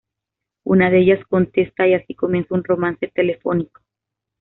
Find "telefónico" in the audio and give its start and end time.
3.13-3.81